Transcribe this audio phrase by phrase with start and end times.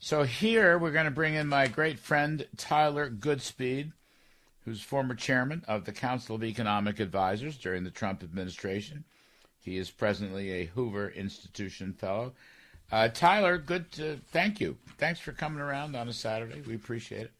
[0.00, 3.92] So here we're going to bring in my great friend Tyler Goodspeed,
[4.64, 9.02] who's former chairman of the Council of Economic Advisors during the Trump administration.
[9.60, 12.32] He is presently a Hoover Institution fellow.
[12.92, 13.90] Uh, Tyler, good.
[13.92, 14.76] To, thank you.
[14.98, 16.62] Thanks for coming around on a Saturday.
[16.66, 17.32] We appreciate it.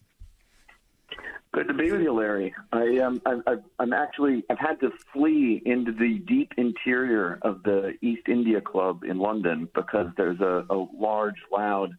[1.53, 2.55] Good to be with you, Larry.
[2.73, 7.95] I um, I, I'm actually I've had to flee into the deep interior of the
[8.03, 11.97] East India Club in London because there's a, a large, loud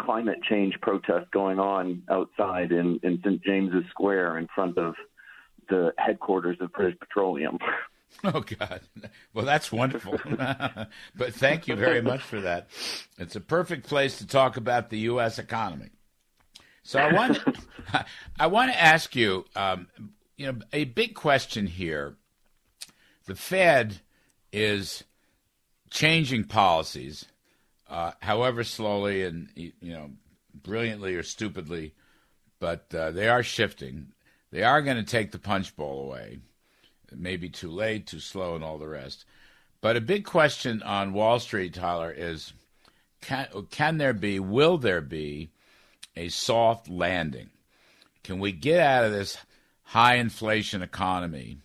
[0.00, 3.42] climate change protest going on outside in, in St.
[3.42, 4.94] James's Square in front of
[5.68, 7.58] the headquarters of British Petroleum.
[8.24, 8.80] Oh God!
[9.34, 10.18] Well, that's wonderful.
[10.28, 12.68] but thank you very much for that.
[13.18, 15.38] It's a perfect place to talk about the U.S.
[15.38, 15.90] economy.
[16.82, 17.38] So I want
[18.40, 19.88] I want to ask you, um,
[20.38, 22.16] you know, a big question here.
[23.26, 24.00] The Fed
[24.54, 25.04] is
[25.90, 27.26] changing policies
[27.88, 30.10] uh, however slowly and you know
[30.54, 31.94] brilliantly or stupidly,
[32.58, 34.08] but uh, they are shifting.
[34.50, 36.38] They are going to take the punch bowl away.
[37.10, 39.24] It may be too late, too slow, and all the rest.
[39.80, 42.52] But a big question on Wall Street, Tyler, is
[43.20, 45.50] can, can there be, will there be
[46.16, 47.50] a soft landing?
[48.24, 49.38] Can we get out of this
[49.84, 51.58] high inflation economy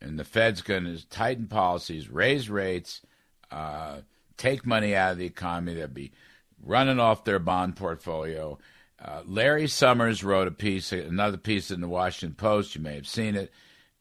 [0.00, 3.02] and the Fed's going to tighten policies, raise rates,
[3.50, 3.98] uh,
[4.36, 5.74] take money out of the economy.
[5.74, 6.12] They'll be
[6.62, 8.58] running off their bond portfolio.
[9.02, 12.74] Uh, Larry Summers wrote a piece, another piece in the Washington Post.
[12.74, 13.52] You may have seen it.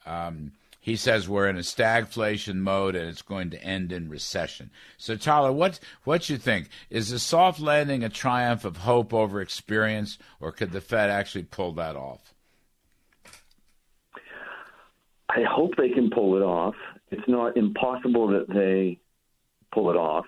[0.06, 4.70] Um, he says we're in a stagflation mode and it's going to end in recession.
[4.98, 6.70] So, Tyler, what what you think?
[6.92, 11.46] Is the soft landing a triumph of hope over experience, or could the Fed actually
[11.46, 12.36] pull that off?
[15.28, 16.76] I hope they can pull it off.
[17.10, 19.00] It's not impossible that they
[19.74, 20.26] pull it off.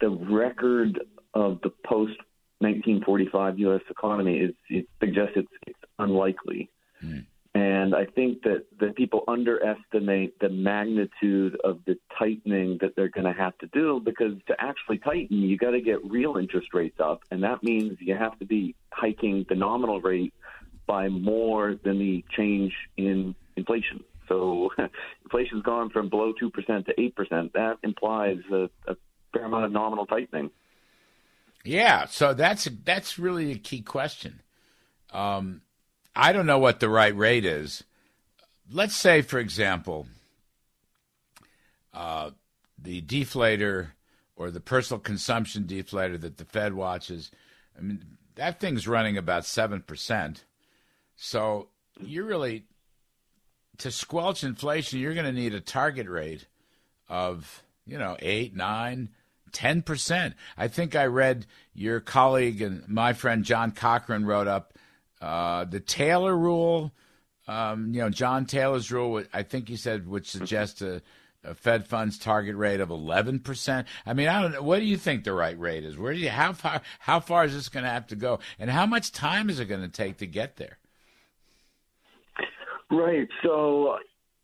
[0.00, 1.00] The record
[1.34, 2.18] of the post
[2.58, 3.80] 1945 U.S.
[3.90, 6.70] economy is it suggests it's, it's unlikely.
[7.04, 7.26] Mm.
[7.54, 13.26] And I think that, that people underestimate the magnitude of the tightening that they're going
[13.26, 16.98] to have to do because to actually tighten, you got to get real interest rates
[16.98, 17.20] up.
[17.30, 20.32] And that means you have to be hiking the nominal rate
[20.86, 24.02] by more than the change in inflation.
[24.32, 24.70] So
[25.24, 26.52] inflation's gone from below 2%
[26.86, 27.52] to 8%.
[27.52, 28.96] That implies a, a
[29.32, 30.50] fair amount of nominal tightening.
[31.64, 34.40] Yeah, so that's that's really a key question.
[35.12, 35.62] Um,
[36.16, 37.84] I don't know what the right rate is.
[38.68, 40.08] Let's say, for example,
[41.94, 42.30] uh,
[42.76, 43.90] the deflator
[44.34, 47.30] or the personal consumption deflator that the Fed watches.
[47.78, 48.02] I mean,
[48.34, 50.44] that thing's running about seven percent.
[51.14, 51.68] So
[52.00, 52.64] you're really
[53.78, 56.46] to squelch inflation, you're going to need a target rate
[57.08, 59.08] of, you know, eight, nine,
[59.50, 60.34] ten percent.
[60.56, 64.74] I think I read your colleague and my friend John Cochrane wrote up
[65.20, 66.92] uh, the Taylor rule.
[67.48, 69.24] Um, you know, John Taylor's rule.
[69.32, 71.02] I think he said would suggest a,
[71.42, 73.88] a Fed funds target rate of eleven percent.
[74.06, 74.62] I mean, I don't know.
[74.62, 75.98] What do you think the right rate is?
[75.98, 78.70] Where do you how far how far is this going to have to go, and
[78.70, 80.78] how much time is it going to take to get there?
[82.92, 83.26] Right.
[83.42, 83.96] So,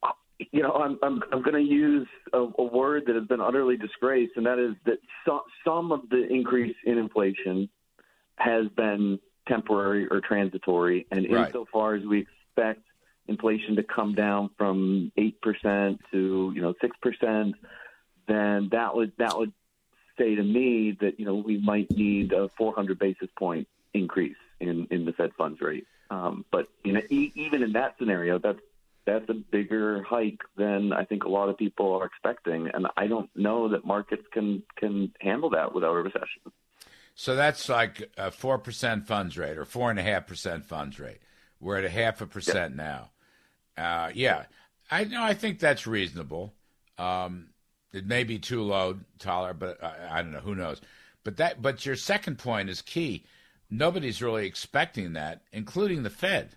[0.03, 3.43] uh, you know, I'm I'm, I'm going to use a, a, word that has been
[3.43, 7.69] utterly disgraced, and that is that so, some of the increase in inflation
[8.37, 11.49] has been temporary or transitory, and right.
[11.49, 12.27] insofar as we
[12.57, 12.81] expect
[13.27, 17.55] inflation to come down from eight percent to you know six percent,
[18.29, 19.53] then that would that would
[20.17, 24.87] say to me that you know we might need a 400 basis point increase in
[24.91, 25.87] in the Fed funds rate.
[26.11, 28.61] Um, but you know, e- even in that scenario, that's
[29.05, 33.07] that's a bigger hike than I think a lot of people are expecting, and I
[33.07, 36.53] don't know that markets can can handle that without a recession.
[37.15, 41.01] So that's like a four percent funds rate or four and a half percent funds
[41.01, 41.21] rate.
[41.61, 43.11] We're at a half a percent now.
[43.77, 44.45] Uh, yeah,
[44.91, 45.23] I know.
[45.23, 46.53] I think that's reasonable.
[46.97, 47.49] Um,
[47.93, 50.41] it may be too low, Tyler, but I, I don't know.
[50.41, 50.81] Who knows?
[51.25, 51.61] But that.
[51.61, 53.25] But your second point is key
[53.71, 56.57] nobody's really expecting that, including the Fed.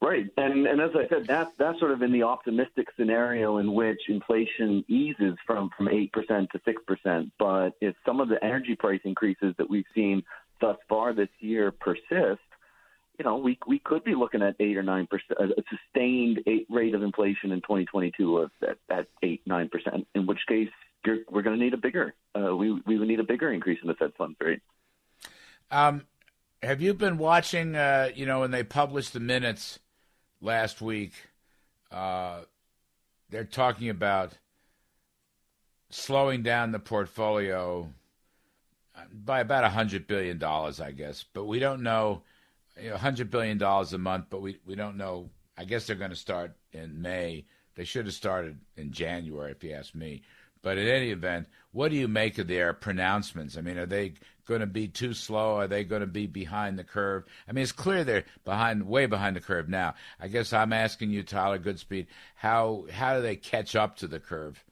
[0.00, 3.72] Right, and and as I said, that's that's sort of in the optimistic scenario in
[3.72, 7.30] which inflation eases from from eight percent to six percent.
[7.38, 10.24] But if some of the energy price increases that we've seen
[10.60, 12.40] thus far this year persist,
[13.22, 16.66] you know, we we could be looking at eight or nine percent, a sustained eight
[16.68, 20.08] rate of inflation in 2022 of that, that eight nine percent.
[20.16, 20.70] In which case,
[21.06, 23.86] we're going to need a bigger, uh, we we would need a bigger increase in
[23.86, 24.60] the Fed funds rate.
[25.70, 26.04] Um,
[26.64, 27.76] have you been watching?
[27.76, 29.78] Uh, you know, when they published the minutes
[30.40, 31.12] last week,
[31.92, 32.40] uh,
[33.30, 34.32] they're talking about
[35.90, 37.88] slowing down the portfolio
[39.12, 41.24] by about a hundred billion dollars, I guess.
[41.32, 42.22] But we don't know
[42.80, 45.30] you know, hundred billion dollars a month, but we we don't know.
[45.56, 47.46] I guess they're going to start in May.
[47.74, 50.22] They should have started in January, if you ask me.
[50.62, 53.56] But in any event, what do you make of their pronouncements?
[53.56, 54.14] I mean, are they
[54.46, 55.56] going to be too slow?
[55.56, 57.24] Are they going to be behind the curve?
[57.48, 59.94] I mean, it's clear they're behind, way behind the curve now.
[60.20, 64.20] I guess I'm asking you, Tyler Goodspeed, how how do they catch up to the
[64.20, 64.64] curve?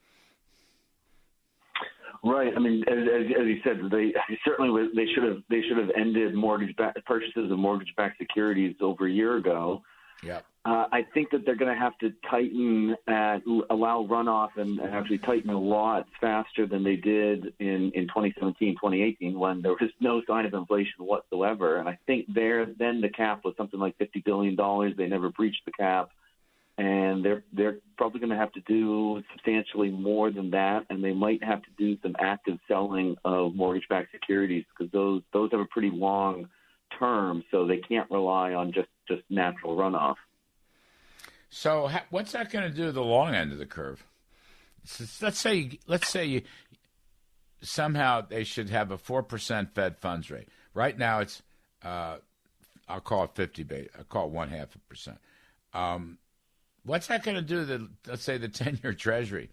[2.23, 2.53] Right.
[2.55, 4.13] I mean, as, as, as you said, they
[4.45, 9.07] certainly they should have they should have ended mortgage back, purchases of mortgage-backed securities over
[9.07, 9.83] a year ago.
[10.23, 10.41] Yeah.
[10.67, 13.39] Uh, I think that they're going to have to tighten, at,
[13.71, 19.39] allow runoff, and actually tighten a lot faster than they did in, in 2017, 2018,
[19.39, 21.79] when there was no sign of inflation whatsoever.
[21.79, 24.93] And I think there, then the cap was something like 50 billion dollars.
[24.99, 26.11] They never breached the cap,
[26.81, 31.13] and they're they're probably going to have to do substantially more than that, and they
[31.13, 35.67] might have to do some active selling of mortgage-backed securities because those those have a
[35.67, 36.49] pretty long
[36.99, 40.15] term, so they can't rely on just just natural runoff.
[41.51, 44.03] So what's that going to do to the long end of the curve?
[45.21, 46.43] let's say let's say you,
[47.61, 50.49] somehow they should have a four percent Fed funds rate.
[50.73, 51.43] Right now it's
[51.85, 52.17] uh,
[52.89, 53.91] I'll call it fifty base.
[53.99, 55.19] I call it one half a percent.
[55.75, 56.17] Um,
[56.85, 59.51] what's that going to do to let's say the ten year Treasury?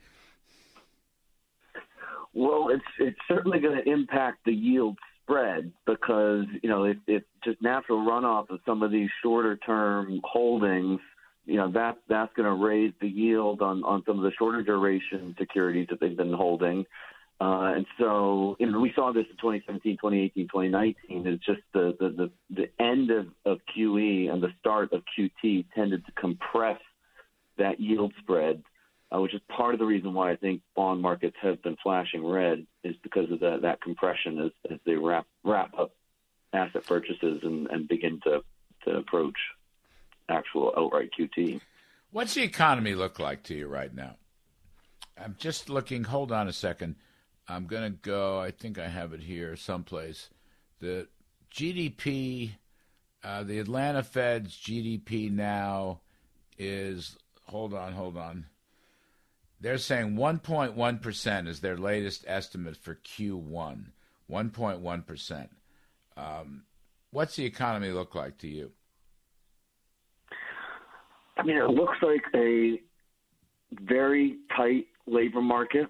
[2.33, 7.23] Well, it's it's certainly going to impact the yield spread because you know if, if
[7.43, 11.01] just natural runoff of some of these shorter term holdings
[11.47, 14.61] you know that that's going to raise the yield on on some of the shorter
[14.61, 16.85] duration securities that they've been holding.
[17.39, 21.27] Uh, and so, you know, we saw this in 2017, 2018, 2019.
[21.27, 25.65] It's just the, the, the, the end of, of QE and the start of QT
[25.75, 26.79] tended to compress
[27.57, 28.63] that yield spread,
[29.11, 32.25] uh, which is part of the reason why I think bond markets have been flashing
[32.25, 35.91] red is because of the, that compression as, as they wrap wrap up
[36.53, 38.41] asset purchases and, and begin to,
[38.85, 39.37] to approach
[40.29, 41.61] actual outright QT.
[42.11, 44.15] What's the economy look like to you right now?
[45.21, 46.03] I'm just looking.
[46.03, 46.95] Hold on a second.
[47.47, 48.39] I'm going to go.
[48.39, 50.29] I think I have it here someplace.
[50.79, 51.07] The
[51.53, 52.51] GDP,
[53.23, 56.01] uh, the Atlanta Fed's GDP now
[56.57, 57.17] is.
[57.47, 58.45] Hold on, hold on.
[59.59, 63.85] They're saying 1.1% is their latest estimate for Q1.
[64.29, 65.47] 1.1%.
[66.15, 66.63] Um,
[67.11, 68.71] what's the economy look like to you?
[71.37, 72.81] I mean, it looks like a
[73.81, 75.87] very tight labor market.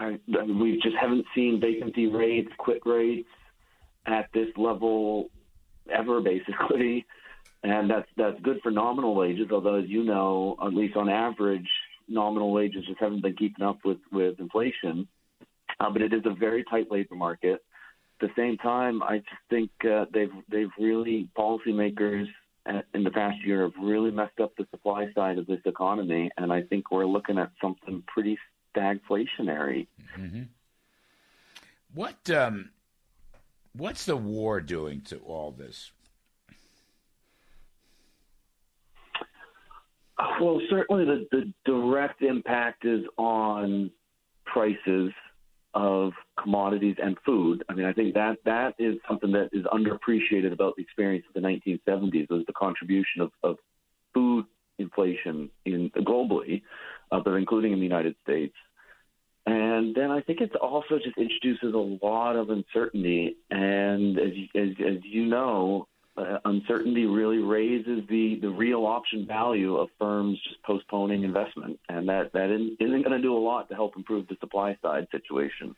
[0.00, 3.28] I, we just haven't seen vacancy rates, quit rates
[4.06, 5.30] at this level
[5.92, 7.06] ever, basically,
[7.64, 9.48] and that's that's good for nominal wages.
[9.50, 11.68] Although, as you know, at least on average,
[12.06, 15.08] nominal wages just haven't been keeping up with with inflation.
[15.80, 17.64] Uh, but it is a very tight labor market.
[18.20, 22.26] At the same time, I just think uh, they've they've really policymakers
[22.94, 26.52] in the past year have really messed up the supply side of this economy, and
[26.52, 28.38] I think we're looking at something pretty
[28.74, 29.86] stagflationary.
[30.18, 30.42] Mm-hmm.
[31.94, 32.70] What um,
[33.74, 35.92] what's the war doing to all this?
[40.40, 43.90] Well, certainly the, the direct impact is on
[44.46, 45.12] prices
[45.74, 47.64] of commodities and food.
[47.68, 51.42] I mean, I think that that is something that is underappreciated about the experience of
[51.42, 53.56] the 1970s was the contribution of, of
[54.12, 54.44] food
[54.78, 56.62] inflation in globally,
[57.10, 58.54] uh, but including in the United States.
[59.46, 63.36] And then I think it also just introduces a lot of uncertainty.
[63.50, 69.76] And as as, as you know, uh, uncertainty really raises the, the real option value
[69.76, 73.74] of firms just postponing investment, and that that isn't going to do a lot to
[73.74, 75.74] help improve the supply side situation.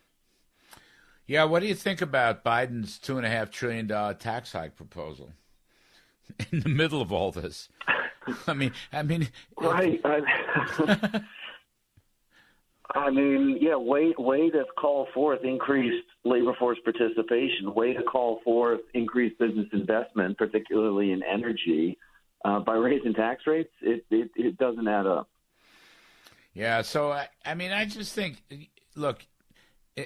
[1.27, 4.77] Yeah, what do you think about Biden's two and a half trillion dollar tax hike
[4.77, 5.33] proposal
[6.53, 7.69] in the middle of all this?
[8.47, 10.01] I mean, I mean, right.
[12.95, 18.41] I mean, yeah, way way to call forth increased labor force participation, way to call
[18.45, 21.99] forth increased business investment, particularly in energy.
[22.47, 25.29] uh, by raising tax rates, it, it, it doesn't add up.
[26.55, 28.43] Yeah, so I, I mean, I just think,
[28.95, 29.27] look,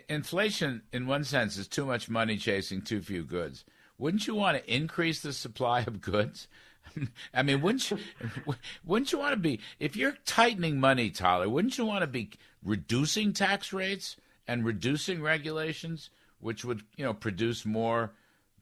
[0.09, 3.65] inflation in one sense is too much money chasing too few goods.
[3.99, 6.49] Wouldn't you want to increase the supply of goods?
[7.35, 7.99] I mean, wouldn't you?
[8.85, 11.49] Wouldn't you want to be if you're tightening money, Tyler?
[11.49, 12.31] Wouldn't you want to be
[12.63, 14.17] reducing tax rates
[14.47, 18.13] and reducing regulations, which would you know produce more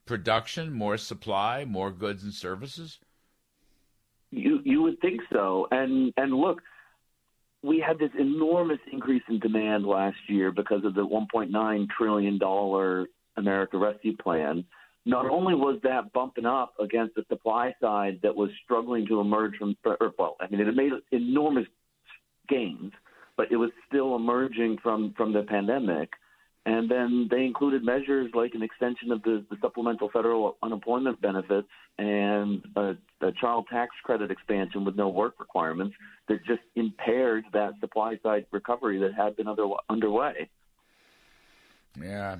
[0.06, 2.98] production, more supply, more goods and services?
[4.30, 6.62] You you would think so, and and look,
[7.62, 13.06] we had this enormous increase in demand last year because of the 1.9 trillion dollar
[13.36, 14.64] America Rescue Plan
[15.08, 19.56] not only was that bumping up against the supply side that was struggling to emerge
[19.56, 21.66] from, or, well, I mean, it made enormous
[22.46, 22.92] gains,
[23.34, 26.10] but it was still emerging from, from the pandemic.
[26.66, 31.68] And then they included measures like an extension of the, the supplemental federal unemployment benefits
[31.96, 35.96] and a, a child tax credit expansion with no work requirements
[36.28, 40.50] that just impaired that supply side recovery that had been under, underway.
[41.98, 42.36] Yeah,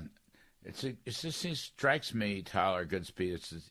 [0.63, 3.33] it's a, it just strikes me, Tyler Goodspeed.
[3.33, 3.69] It's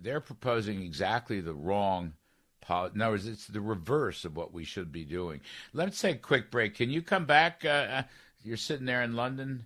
[0.00, 2.14] they're proposing exactly the wrong.
[2.60, 2.94] Policy.
[2.94, 5.42] In other words, it's the reverse of what we should be doing.
[5.74, 6.74] Let's take a quick break.
[6.74, 7.62] Can you come back?
[7.62, 8.02] Uh, uh
[8.42, 9.64] you're sitting there in London.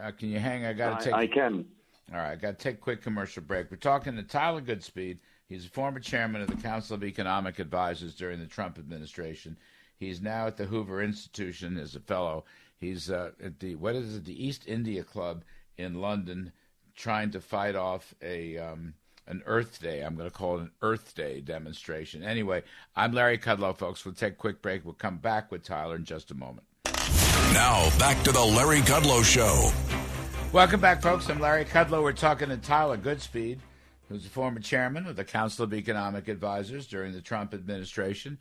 [0.00, 0.64] Uh, can you hang?
[0.64, 1.14] I got to take.
[1.14, 1.66] I can.
[2.12, 3.70] All right, I got to take a quick commercial break.
[3.70, 5.18] We're talking to Tyler Goodspeed.
[5.48, 9.56] He's a former chairman of the Council of Economic Advisors during the Trump administration.
[9.96, 12.44] He's now at the Hoover Institution as a fellow.
[12.78, 14.24] He's uh, at the what is it?
[14.24, 15.44] The East India Club
[15.82, 16.52] in London
[16.94, 18.94] trying to fight off a um,
[19.26, 20.02] an Earth Day.
[20.02, 22.22] I'm going to call it an Earth Day demonstration.
[22.22, 22.62] Anyway,
[22.96, 24.04] I'm Larry Kudlow, folks.
[24.04, 24.84] We'll take a quick break.
[24.84, 26.66] We'll come back with Tyler in just a moment.
[27.52, 29.70] Now, back to the Larry Kudlow Show.
[30.52, 31.28] Welcome back, folks.
[31.28, 32.02] I'm Larry Kudlow.
[32.02, 33.58] We're talking to Tyler Goodspeed,
[34.08, 38.38] who's the former chairman of the Council of Economic Advisors during the Trump administration.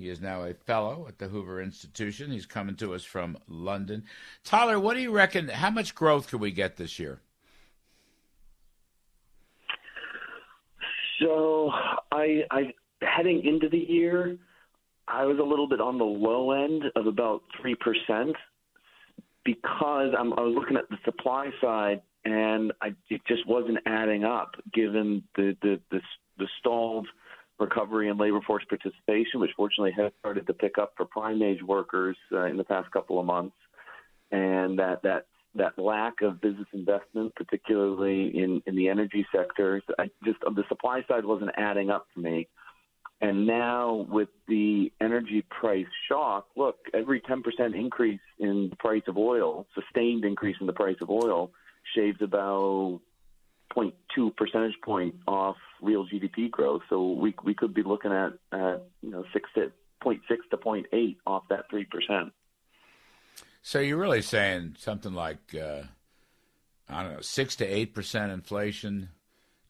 [0.00, 2.30] He is now a fellow at the Hoover Institution.
[2.30, 4.04] He's coming to us from London.
[4.44, 5.48] Tyler, what do you reckon?
[5.48, 7.20] How much growth can we get this year?
[11.20, 11.70] So,
[12.10, 14.38] I, I heading into the year,
[15.06, 18.36] I was a little bit on the low end of about three percent
[19.44, 24.24] because I'm, I was looking at the supply side and I, it just wasn't adding
[24.24, 26.00] up given the the the,
[26.38, 27.06] the stalled
[27.60, 31.62] recovery and labor force participation, which fortunately has started to pick up for prime age
[31.62, 33.56] workers uh, in the past couple of months,
[34.32, 40.10] and that that that lack of business investment, particularly in in the energy sector, I
[40.24, 42.48] just the supply side wasn't adding up for me.
[43.22, 47.42] And now with the energy price shock, look, every 10%
[47.74, 51.50] increase in the price of oil, sustained increase in the price of oil,
[51.94, 53.00] shaves about
[53.74, 56.82] 0.2 percentage point off real GDP growth.
[56.88, 59.72] So we we could be looking at at you know six to
[60.04, 62.32] 0.6 to 0.8 off that three percent.
[63.62, 65.82] So you're really saying something like uh,
[66.88, 69.10] I don't know six to eight percent inflation,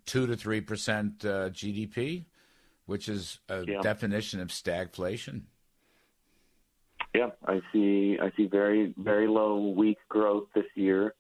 [0.07, 2.25] two to three percent uh, GDP,
[2.87, 3.81] which is a yeah.
[3.83, 5.43] definition of stagflation.
[7.15, 8.19] Yeah, I see.
[8.23, 11.15] I see very very low weak growth this year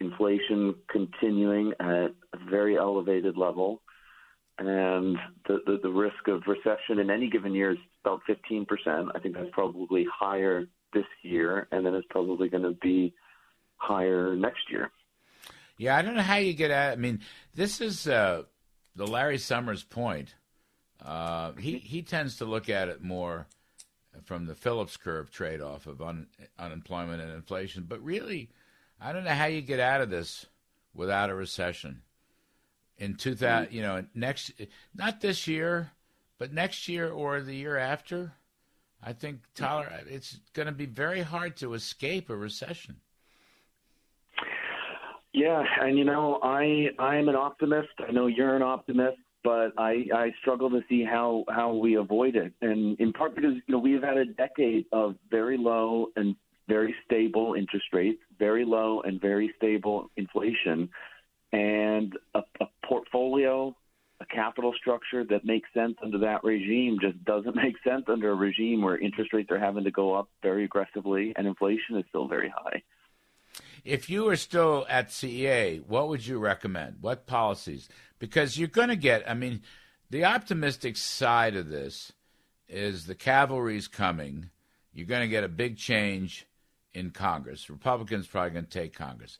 [0.00, 3.82] inflation continuing at a very elevated level,
[4.58, 5.16] and
[5.46, 8.66] the, the, the risk of recession in any given year is about 15%.
[9.14, 13.14] I think that's probably higher this year, and then it's probably going to be
[13.76, 14.90] higher next year.
[15.78, 16.92] Yeah, I don't know how you get at.
[16.92, 17.20] I mean,
[17.54, 18.42] this is uh,
[18.94, 20.34] the Larry Summers point.
[21.02, 23.46] Uh, he he tends to look at it more
[24.24, 26.26] from the Phillips curve trade off of un,
[26.58, 28.50] unemployment and inflation, but really
[29.00, 30.46] I don't know how you get out of this
[30.94, 32.02] without a recession.
[32.98, 33.74] In 2000, mm-hmm.
[33.74, 34.52] you know, next
[34.94, 35.90] not this year,
[36.38, 38.32] but next year or the year after,
[39.02, 42.96] I think Tyler, it's going to be very hard to escape a recession.
[45.32, 47.88] Yeah, and you know, I I'm an optimist.
[48.06, 52.36] I know you're an optimist, but I I struggle to see how how we avoid
[52.36, 56.34] it, and in part because you know we've had a decade of very low and
[56.70, 60.88] very stable interest rates, very low and very stable inflation,
[61.52, 63.76] and a, a portfolio,
[64.20, 68.34] a capital structure that makes sense under that regime just doesn't make sense under a
[68.34, 72.28] regime where interest rates are having to go up very aggressively and inflation is still
[72.28, 72.82] very high.
[73.84, 76.98] If you were still at CEA, what would you recommend?
[77.00, 77.88] What policies?
[78.18, 79.62] Because you're going to get, I mean,
[80.10, 82.12] the optimistic side of this
[82.68, 84.50] is the cavalry's coming.
[84.92, 86.46] You're going to get a big change
[86.94, 87.70] in Congress.
[87.70, 89.38] Republicans probably going to take Congress.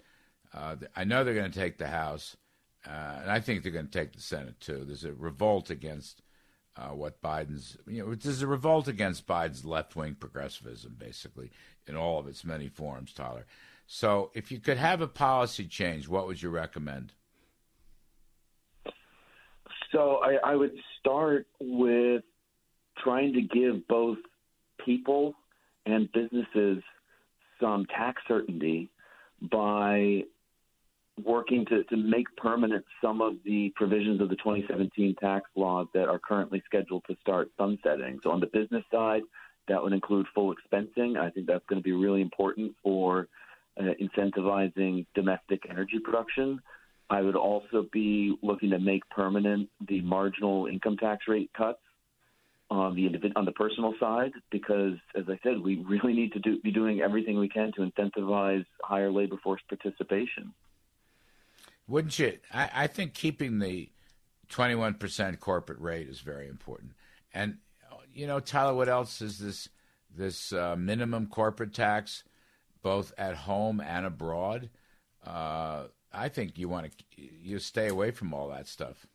[0.52, 2.37] Uh, I know they're going to take the House,
[2.87, 4.85] uh, and I think they're going to take the Senate too.
[4.85, 6.23] There's a revolt against
[6.76, 11.50] uh, what Biden's, you know, there's a revolt against Biden's left wing progressivism, basically,
[11.87, 13.47] in all of its many forms, Tyler.
[13.87, 17.12] So, if you could have a policy change, what would you recommend?
[19.92, 22.23] So, I, I would start with
[23.02, 24.19] trying to give both
[24.85, 25.35] people
[25.87, 26.83] and businesses
[27.61, 28.90] some tax certainty
[29.50, 30.23] by
[31.25, 36.09] working to, to make permanent some of the provisions of the 2017 tax law that
[36.09, 38.19] are currently scheduled to start sunsetting.
[38.23, 39.23] So, on the business side,
[39.69, 41.19] that would include full expensing.
[41.19, 43.29] I think that's going to be really important for
[43.79, 46.61] uh, incentivizing domestic energy production.
[47.09, 51.81] I would also be looking to make permanent the marginal income tax rate cuts
[52.71, 56.61] on the on the personal side because, as I said, we really need to do,
[56.61, 60.55] be doing everything we can to incentivize higher labor force participation.
[61.89, 62.39] Wouldn't you?
[62.53, 63.91] I, I think keeping the
[64.50, 66.93] 21% corporate rate is very important.
[67.35, 67.59] And,
[68.15, 69.69] you know, Tyler, what else is this,
[70.17, 72.23] this uh, minimum corporate tax,
[72.83, 74.71] both at home and abroad?
[75.27, 79.07] Uh, I think you want to you stay away from all that stuff.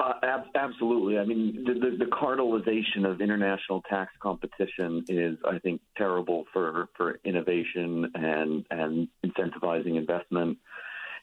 [0.00, 1.18] Uh, ab- absolutely.
[1.18, 6.88] I mean, the, the, the cartelization of international tax competition is, I think, terrible for,
[6.96, 10.56] for innovation and, and incentivizing investment.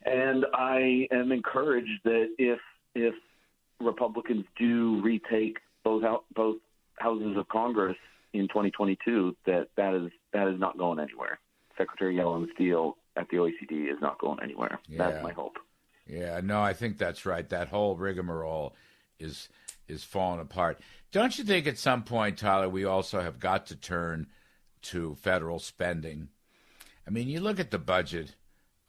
[0.06, 2.60] And I am encouraged that if
[2.94, 3.16] if
[3.80, 6.58] Republicans do retake both out, both
[6.98, 7.98] houses of Congress
[8.34, 11.40] in 2022, that that is that is not going anywhere.
[11.78, 14.80] Secretary Yellen's deal at the OECD is not going anywhere.
[14.88, 14.98] Yeah.
[15.00, 15.58] That's my hope.
[16.08, 17.48] Yeah, no, I think that's right.
[17.50, 18.76] That whole rigmarole
[19.20, 19.50] is
[19.88, 20.80] is falling apart.
[21.12, 24.28] Don't you think at some point, Tyler, we also have got to turn
[24.84, 26.30] to federal spending?
[27.06, 28.36] I mean, you look at the budget.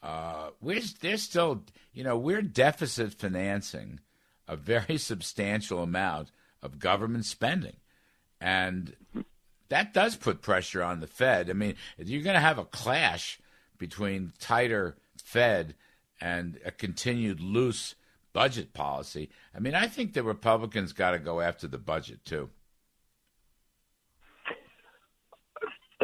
[0.02, 4.00] Uh, we're there's still, you know, we're deficit financing
[4.46, 6.30] a very substantial amount
[6.62, 7.76] of government spending,
[8.40, 8.94] and
[9.68, 11.50] that does put pressure on the Fed.
[11.50, 13.40] I mean, you're going to have a clash
[13.76, 15.74] between tighter Fed
[16.20, 17.94] and a continued loose
[18.32, 19.30] budget policy.
[19.54, 22.50] I mean, I think the Republicans got to go after the budget too.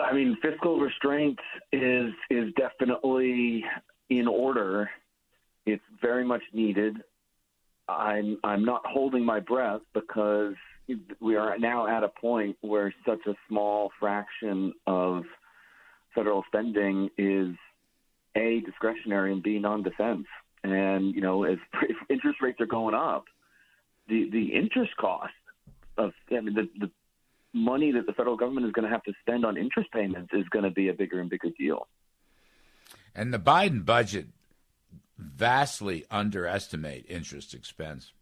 [0.02, 1.38] I mean, fiscal restraint
[1.72, 3.64] is is definitely
[4.10, 4.90] in order.
[5.66, 6.96] It's very much needed.
[7.88, 10.54] I'm I'm not holding my breath because
[11.20, 15.22] we are now at a point where such a small fraction of
[16.14, 17.54] federal spending is
[18.36, 20.26] a discretionary and b non-defense.
[20.62, 23.24] And you know, as if interest rates are going up,
[24.08, 25.32] the the interest cost
[25.96, 26.90] of I mean, the the
[27.52, 30.44] money that the federal government is going to have to spend on interest payments is
[30.50, 31.86] going to be a bigger and bigger deal.
[33.14, 34.26] And the Biden budget
[35.16, 38.12] vastly underestimate interest expense.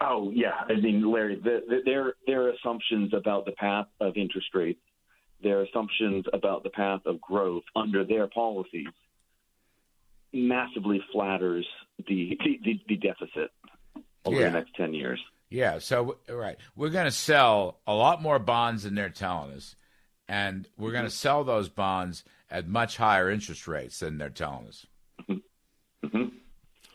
[0.00, 4.48] Oh yeah, I mean, Larry, the, the, their their assumptions about the path of interest
[4.52, 4.80] rates,
[5.42, 8.88] their assumptions about the path of growth under their policies,
[10.32, 11.66] massively flatters
[12.08, 13.50] the the, the deficit
[14.24, 14.46] over yeah.
[14.46, 15.20] the next ten years.
[15.50, 15.78] Yeah.
[15.78, 19.76] So right, we're going to sell a lot more bonds than they're telling us,
[20.28, 21.14] and we're going to mm-hmm.
[21.14, 24.86] sell those bonds at much higher interest rates than they're telling us.
[25.22, 26.06] Mm-hmm.
[26.06, 26.28] mm-hmm.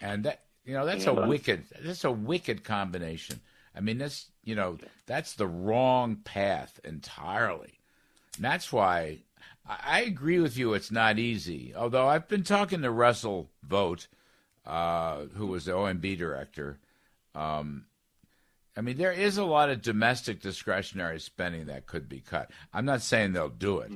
[0.01, 1.63] And that you know, that's yeah, a wicked.
[1.81, 3.39] That's a wicked combination.
[3.73, 7.76] I mean, that's you know, that's the wrong path entirely.
[8.39, 9.19] That's why
[9.67, 10.73] I, agree with you.
[10.73, 11.73] It's not easy.
[11.75, 14.07] Although I've been talking to Russell Vought,
[14.65, 16.79] uh, who was the OMB director.
[17.35, 17.85] Um,
[18.75, 22.51] I mean, there is a lot of domestic discretionary spending that could be cut.
[22.73, 23.91] I'm not saying they'll do it,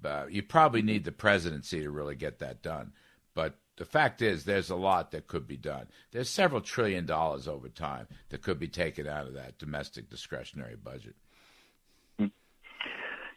[0.00, 2.92] but you probably need the presidency to really get that done.
[3.34, 5.88] But the fact is, there's a lot that could be done.
[6.12, 10.76] There's several trillion dollars over time that could be taken out of that domestic discretionary
[10.76, 11.16] budget.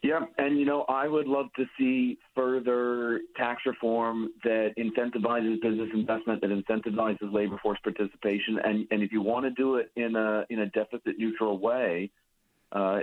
[0.01, 5.89] Yeah, and you know, I would love to see further tax reform that incentivizes business
[5.93, 10.15] investment, that incentivizes labor force participation, and and if you want to do it in
[10.15, 12.11] a in a deficit neutral way,
[12.71, 12.99] uh,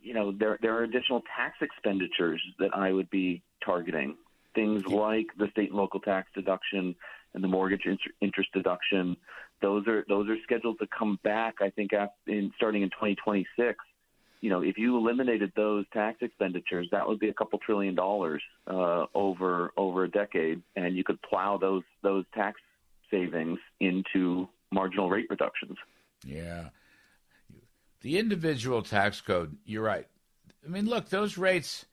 [0.00, 4.16] you know, there there are additional tax expenditures that I would be targeting
[4.54, 6.94] things like the state and local tax deduction
[7.34, 7.86] and the mortgage
[8.20, 9.16] interest deduction.
[9.60, 11.56] Those are those are scheduled to come back.
[11.60, 11.90] I think
[12.26, 13.76] in starting in 2026.
[14.40, 18.42] You know, if you eliminated those tax expenditures, that would be a couple trillion dollars
[18.66, 22.60] uh, over over a decade, and you could plow those those tax
[23.10, 25.76] savings into marginal rate reductions.
[26.24, 26.68] Yeah,
[28.02, 29.56] the individual tax code.
[29.64, 30.06] You're right.
[30.64, 31.84] I mean, look, those rates.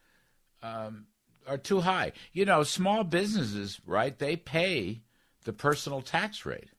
[0.63, 1.05] Um,
[1.47, 2.11] are too high.
[2.33, 4.17] You know, small businesses, right?
[4.17, 5.01] They pay
[5.43, 6.69] the personal tax rate.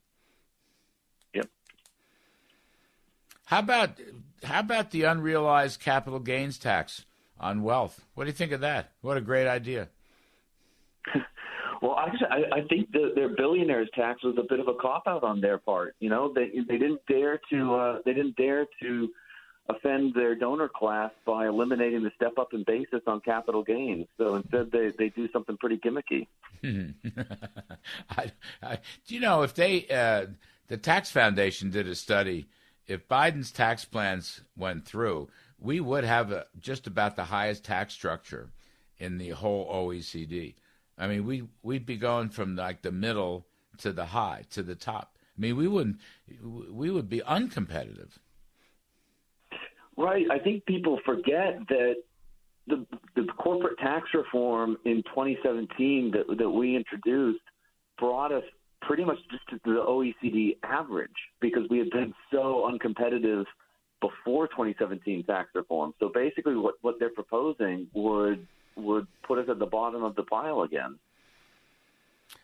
[3.47, 3.91] How about
[4.43, 7.05] how about the unrealized capital gains tax
[7.41, 8.05] on wealth?
[8.15, 8.93] What do you think of that?
[9.01, 9.89] What a great idea.
[11.83, 15.03] Well, actually, I, I think the, their billionaires tax was a bit of a cop
[15.07, 15.95] out on their part.
[16.01, 19.11] You know, they they didn't dare to uh, they didn't dare to
[19.69, 24.07] offend their donor class by eliminating the step up in basis on capital gains.
[24.17, 26.27] So instead, they they do something pretty gimmicky.
[28.11, 28.33] I,
[28.63, 30.27] I, do you know if they uh,
[30.69, 32.47] the tax foundation did a study?
[32.87, 37.95] If Biden's tax plans went through, we would have a, just about the highest tax
[37.95, 38.51] structure
[38.99, 40.55] in the whole OECD.
[40.99, 43.47] I mean, we we'd be going from like the middle
[43.79, 45.19] to the high to the top.
[45.37, 45.99] I mean, we wouldn't
[46.43, 48.11] we would be uncompetitive.
[49.97, 50.27] Right.
[50.31, 51.97] I think people forget that
[52.67, 57.43] the the corporate tax reform in 2017 that that we introduced
[57.99, 58.45] brought us
[58.87, 63.45] pretty much just to the OECD average because we had been so uncompetitive
[64.01, 65.93] before 2017 tax reform.
[65.99, 68.47] So basically, what what they're proposing would
[68.77, 70.99] would put us at the bottom of the pile again.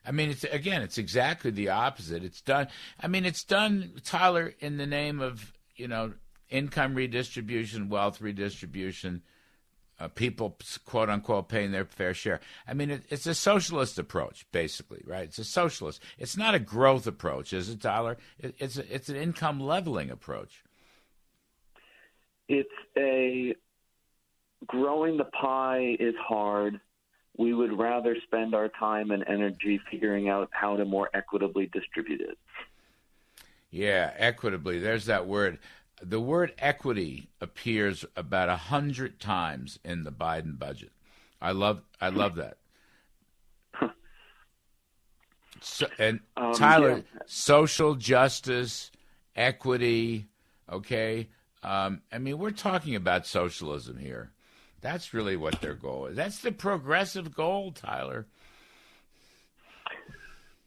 [0.07, 2.25] I mean, it's again, it's exactly the opposite.
[2.25, 2.69] It's done.
[3.01, 6.13] I mean, it's done, Tyler, in the name of you know
[6.51, 9.23] income redistribution, wealth redistribution,
[10.03, 12.41] uh, people quote unquote paying their fair share.
[12.67, 15.25] I mean, it, it's a socialist approach, basically, right?
[15.25, 16.03] It's a socialist.
[16.19, 18.17] It's not a growth approach, is it, Tyler?
[18.39, 20.65] It, it's a, it's an income leveling approach.
[22.49, 23.55] It's a
[24.67, 26.81] growing the pie is hard.
[27.39, 32.21] We would rather spend our time and energy figuring out how to more equitably distribute
[32.21, 32.39] it.
[33.71, 34.81] Yeah, equitably.
[34.81, 35.59] There's that word.
[36.03, 40.93] The word equity appears about a hundred times in the Biden budget.
[41.41, 42.57] I love, I love that.
[45.61, 47.21] So, and Um, Tyler, yeah.
[47.27, 48.91] social justice,
[49.37, 50.27] equity.
[50.71, 51.29] Okay,
[51.63, 54.33] um, I mean we're talking about socialism here.
[54.81, 56.17] That's really what their goal is.
[56.17, 58.27] That's the progressive goal, Tyler.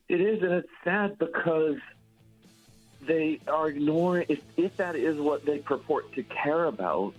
[0.08, 1.76] It is, and it's sad because
[3.06, 4.26] they are ignoring.
[4.30, 7.13] If, if that is what they purport to care about,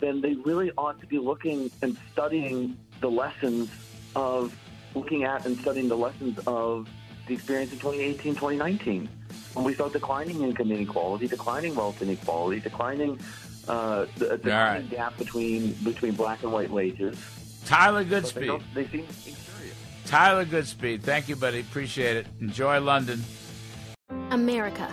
[0.00, 3.70] then they really ought to be looking and studying the lessons
[4.14, 4.54] of
[4.94, 6.88] looking at and studying the lessons of
[7.26, 9.08] the experience in 2018, 2019,
[9.54, 13.18] when we saw declining income inequality, declining wealth inequality, declining
[13.68, 14.90] uh, the, the declining right.
[14.90, 17.18] gap between between black and white wages.
[17.64, 18.62] Tyler But they, Goodspeed.
[18.74, 19.74] they seem incurious.
[20.04, 21.02] Tyler Goodspeed.
[21.02, 21.60] Thank you, buddy.
[21.60, 22.26] Appreciate it.
[22.40, 23.24] Enjoy London.
[24.30, 24.92] America.